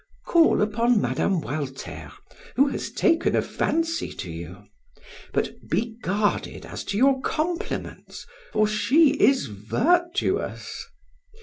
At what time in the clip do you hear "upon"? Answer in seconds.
0.63-0.99